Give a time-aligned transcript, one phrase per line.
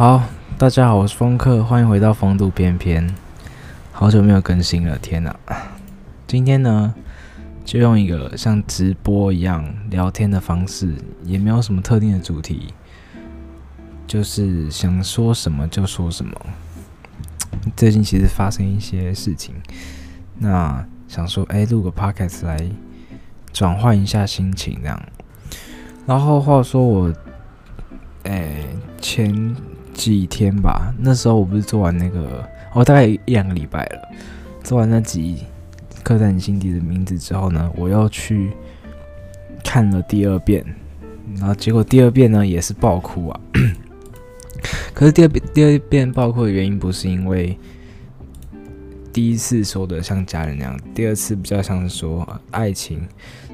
[0.00, 0.22] 好，
[0.56, 3.14] 大家好，我是风客，欢迎回到风度翩翩。
[3.92, 5.36] 好久没有更新了，天哪！
[6.26, 6.94] 今天呢，
[7.66, 12.72] 就用一个像直播一样聊天的方式，也没有什么特定的主题，
[14.06, 16.34] 就是想说什么就说什么。
[17.76, 19.54] 最近其实发生一些事情，
[20.38, 22.58] 那想说，哎，录个 podcast 来
[23.52, 24.98] 转换一下心情，这样。
[26.06, 27.12] 然后话说我，
[28.22, 28.64] 哎，
[28.98, 29.54] 前。
[30.08, 34.08] 几天吧，那时候我不是做完那个，哦，大概一两个礼拜了。
[34.62, 35.38] 做完那集
[36.02, 38.50] 《刻在你心底的名字》之后呢，我又去
[39.64, 40.64] 看了第二遍，
[41.36, 43.40] 然后结果第二遍呢也是爆哭啊。
[44.94, 47.58] 可是第二遍第二遍爆哭的原因不是因为
[49.12, 53.00] 第一次说的像家人那样，第二次比较像是说爱情。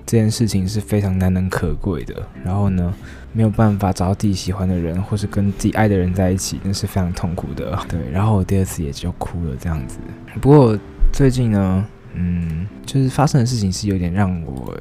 [0.05, 2.95] 这件事情是非常难能可贵的，然后呢，
[3.33, 7.77] 没有办法找到自己喜欢的人，或是跟自己爱的人在一起，那是非常痛苦的。
[7.91, 9.99] 对，然后我第二次也就哭了这样子。
[10.41, 10.79] 不过
[11.13, 14.73] 最近呢，嗯，就是发生的事情是有点让我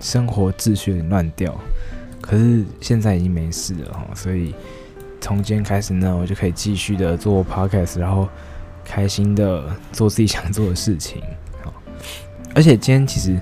[0.00, 1.56] 生活秩序有点乱掉，
[2.20, 4.52] 可是现在已经没事了哈，所以
[5.20, 8.28] 从今天开始呢，我就可以继续的做 podcast，然后
[8.86, 11.20] 开心的做自己想做的事情。
[11.62, 11.72] 好，
[12.54, 13.38] 而且今天其实。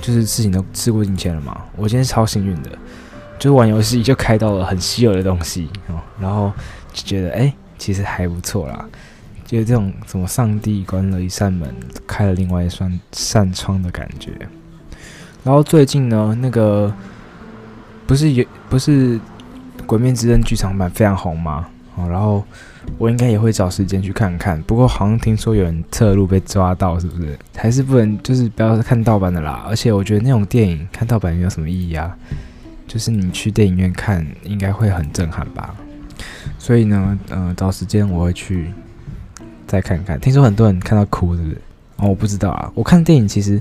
[0.00, 2.70] 就是事情都事过境迁了嘛，我今天超幸运的，
[3.36, 6.52] 就玩游戏就开到了很稀有的东西哦，然后
[6.92, 8.88] 就觉得哎、其实还不错啦，
[9.44, 11.74] 就是这种什么上帝关了一扇门，
[12.06, 14.30] 开了另外一扇扇窗的感觉。
[15.42, 16.94] 然后最近呢，那个
[18.06, 19.16] 不是有不是
[19.84, 21.68] 《鬼灭之刃》剧场版非常红吗？
[21.98, 22.44] 哦，然后。
[22.96, 27.38] 我应该也会找时间去看看，不过好像听说有人侧路被抓到，是不是？
[27.54, 29.62] 还是不能，就是不要看盗版的啦。
[29.68, 32.16] 而且我觉得那种电影看盗版有什么意义啊，
[32.86, 35.76] 就是你去电影院看应该会很震撼吧。
[36.58, 38.72] 所以呢，呃，找时间我会去
[39.66, 40.18] 再看看。
[40.18, 41.60] 听说很多人看到哭，是不是？
[41.96, 42.72] 哦，我不知道啊。
[42.74, 43.60] 我看电影其实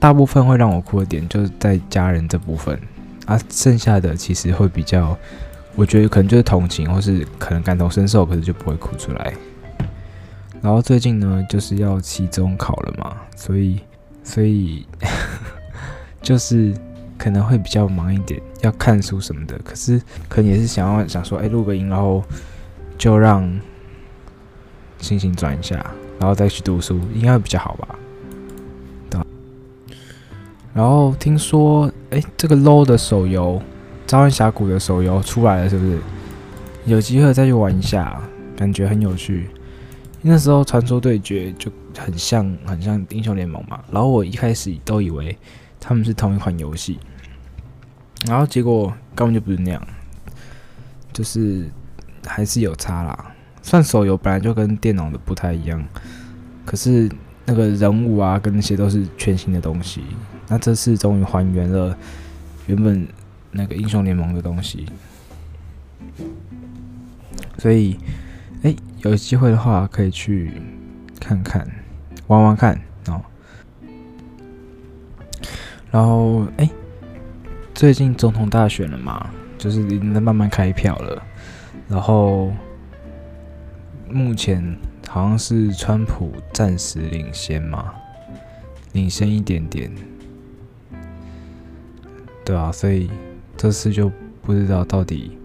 [0.00, 2.76] 大部分会让我哭的点就是在家人这部分
[3.24, 5.16] 啊，剩下的其实会比较。
[5.76, 9.34] 我觉得可能就是同情，或是可能感同身受，可是就不会哭出来。
[10.62, 13.78] 然后最近呢，就是要期中考了嘛，所以
[14.24, 14.86] 所以
[16.22, 16.74] 就是
[17.18, 19.58] 可能会比较忙一点，要看书什么的。
[19.62, 20.00] 可是
[20.30, 22.24] 可能也是想要想说，哎，录个音，然后
[22.96, 23.46] 就让
[24.98, 25.74] 心情转一下，
[26.18, 27.94] 然后再去读书，应该会比较好吧？
[29.10, 29.20] 对。
[30.72, 33.60] 然后听说，哎，这个 low 的手游。
[34.06, 35.98] 召唤峡谷的手游出来了，是不是？
[36.84, 38.22] 有机会再去玩一下，
[38.56, 39.48] 感觉很有趣。
[40.22, 43.80] 那时候传说对决就很像，很像英雄联盟嘛。
[43.90, 45.36] 然后我一开始都以为
[45.80, 47.00] 他们是同一款游戏，
[48.28, 49.86] 然后结果根本就不是那样，
[51.12, 51.68] 就是
[52.24, 53.34] 还是有差啦。
[53.62, 55.84] 算手游本来就跟电脑的不太一样，
[56.64, 57.10] 可是
[57.44, 60.04] 那个人物啊，跟那些都是全新的东西。
[60.46, 61.98] 那这次终于还原了
[62.68, 63.04] 原本。
[63.56, 64.86] 那个英雄联盟的东西，
[67.56, 67.98] 所以，
[68.62, 70.52] 哎、有机会的话可以去
[71.18, 71.66] 看看，
[72.26, 72.78] 玩玩看
[73.08, 73.22] 哦。
[75.90, 76.70] 然后，哎、
[77.74, 81.22] 最近总统大选了嘛，就是已经在慢慢开票了。
[81.88, 82.52] 然后，
[84.10, 84.76] 目前
[85.08, 87.94] 好像是川普暂时领先嘛，
[88.92, 89.90] 领先一点点，
[92.44, 93.10] 对啊，所以。
[93.56, 94.12] 这次就
[94.42, 95.38] 不知道到底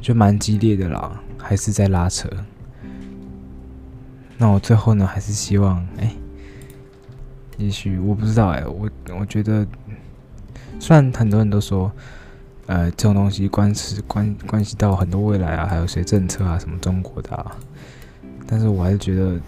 [0.00, 2.28] 就蛮激烈的啦，还是在拉扯。
[4.36, 6.14] 那我最后呢，还是希望，哎、
[7.56, 9.66] 也许我不知道、欸，哎，我我觉得，
[10.78, 11.90] 虽然很多人都说，
[12.66, 17.56] 呃，这种东西关系关关系到很多未来啊，还有谁政策啊，什么中国的啊，
[18.46, 19.38] 但是我还是觉得，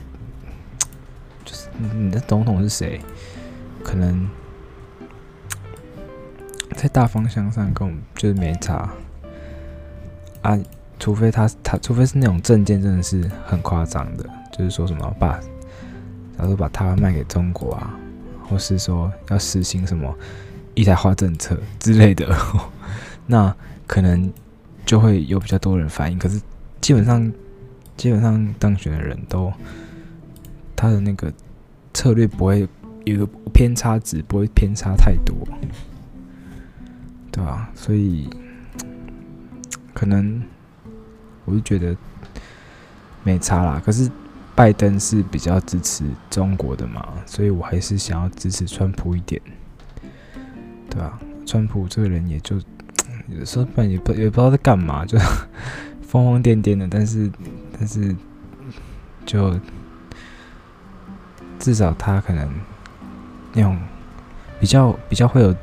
[1.44, 3.00] 就是你的总统是谁，
[3.84, 4.28] 可能。
[6.82, 8.90] 在大方向上，跟我们就是没差
[10.40, 10.58] 啊，
[10.98, 15.38] 除非他他，除非是那种政见真的是很夸张的，就是说什么把，
[16.36, 17.96] 假如把台湾卖给中国啊，
[18.48, 20.12] 或是说要实行什么
[20.74, 22.36] 一台化政策之类的，
[23.28, 23.54] 那
[23.86, 24.32] 可能
[24.84, 26.18] 就会有比较多人反应。
[26.18, 26.42] 可是
[26.80, 27.32] 基本上，
[27.96, 29.52] 基本上当选的人都
[30.74, 31.32] 他的那个
[31.94, 32.68] 策略不会
[33.04, 35.36] 有个偏差值，不会偏差太多。
[37.32, 37.68] 对吧？
[37.74, 38.28] 所以
[39.94, 40.40] 可能
[41.46, 41.96] 我就觉得
[43.24, 43.82] 没差啦。
[43.84, 44.08] 可是
[44.54, 49.40] 拜登是比较支持中国的嘛，所以我还是想要支持川普一点，
[50.90, 51.18] 对吧？
[51.46, 52.56] 川普这个人也就
[53.28, 55.18] 有时候也不也不知道在干嘛，就
[56.06, 57.32] 疯疯癫癫的，但是
[57.78, 58.14] 但是
[59.24, 59.58] 就
[61.58, 62.48] 至少他可能
[63.54, 63.78] 那种
[64.60, 65.54] 比较比较会有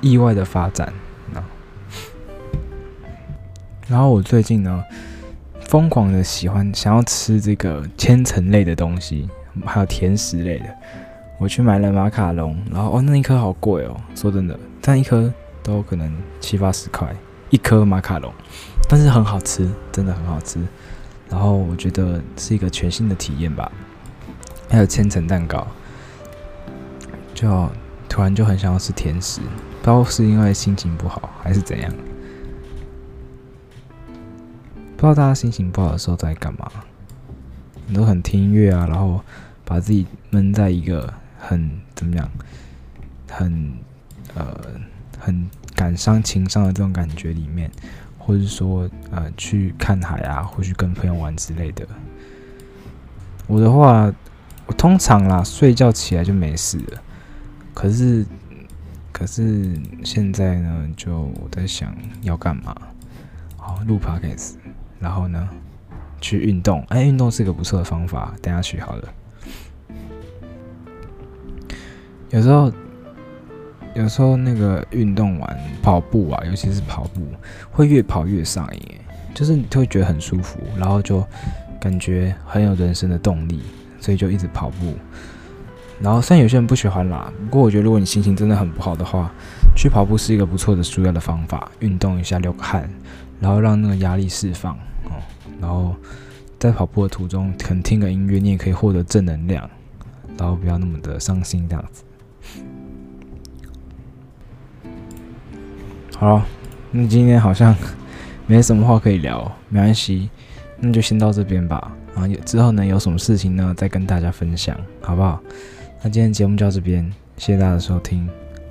[0.00, 0.92] 意外的发展。
[3.88, 4.84] 然后我最近呢，
[5.62, 9.26] 疯狂的喜欢想要吃这个千层类的东西，
[9.64, 10.66] 还有甜食类的。
[11.38, 17.08] 我去买了马卡龙，然后哦，那一颗好贵哦，说真的，但一颗都可能七八十块
[17.48, 18.30] 一颗马卡龙，
[18.90, 20.60] 但是很好吃，真的很好吃。
[21.30, 23.72] 然后我觉得是一个全新的体验吧。
[24.68, 25.66] 还有千层蛋糕，
[27.32, 27.70] 就
[28.08, 31.92] 突然就很想要吃甜食，不知道是因为心情不好还是怎样。
[34.96, 36.70] 不知道大家心情不好的时候在干嘛？
[37.86, 39.20] 你都很听音乐啊，然后
[39.64, 42.28] 把自己闷在一个很怎么样，
[43.30, 43.72] 很
[44.34, 44.58] 呃
[45.18, 47.70] 很感伤情伤的这种感觉里面，
[48.18, 51.86] 或者说呃去看海啊，或去跟朋友玩之类的。
[53.46, 54.12] 我的话，
[54.66, 57.02] 我通常啦睡觉起来就没事了。
[57.78, 58.26] 可是
[59.12, 59.72] 可是
[60.02, 62.74] 现在呢，就我在想要干嘛？
[63.56, 64.54] 好，录 podcast。
[64.98, 65.48] 然后呢，
[66.20, 66.84] 去运动。
[66.88, 68.34] 哎，运动是一个不错的方法。
[68.42, 69.08] 等下去好了。
[72.30, 72.72] 有时候，
[73.94, 77.28] 有时候那个运动完跑步啊，尤其是跑步，
[77.70, 78.82] 会越跑越上瘾，
[79.32, 81.24] 就是你会觉得很舒服，然后就
[81.80, 83.62] 感觉很有人生的动力，
[84.00, 84.94] 所以就一直跑步。
[86.00, 89.30] 然后虽然有些人不喜欢啦，不过我觉得如果你心情真的很不好的话，
[89.76, 91.70] 去跑步是一个不错的舒压的方法。
[91.80, 92.88] 运动一下，流个汗，
[93.40, 94.74] 然后让那个压力释放
[95.04, 95.18] 哦。
[95.60, 95.94] 然后
[96.58, 99.68] 在跑步的途中，可能听个音乐，你也可以获得正能量，
[100.38, 102.04] 然后不要那么的伤心这样子。
[106.16, 106.42] 好，
[106.92, 107.74] 那今天好像
[108.46, 110.30] 没什么话可以聊，没关系，
[110.78, 111.92] 那就先到这边吧。
[112.14, 115.40] 然后之后呢，有什么事情呢，再跟大家分享，好不好？
[116.00, 117.04] 那今天节目就到这边，
[117.36, 118.28] 谢谢大家的收听，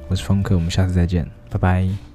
[0.07, 2.06] 我是峰克，我们下次再见，拜拜。